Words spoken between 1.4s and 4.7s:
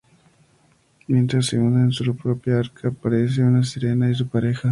se hunden en su propia arca, aparece un Sirena y su pareja.